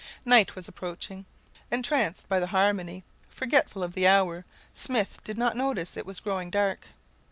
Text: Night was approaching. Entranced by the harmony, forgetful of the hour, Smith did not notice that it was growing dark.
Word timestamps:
Night 0.25 0.55
was 0.55 0.67
approaching. 0.67 1.25
Entranced 1.69 2.27
by 2.27 2.39
the 2.39 2.47
harmony, 2.47 3.03
forgetful 3.29 3.83
of 3.83 3.93
the 3.93 4.07
hour, 4.07 4.45
Smith 4.73 5.19
did 5.23 5.37
not 5.37 5.55
notice 5.55 5.91
that 5.91 5.99
it 5.99 6.05
was 6.07 6.19
growing 6.19 6.49
dark. 6.49 6.87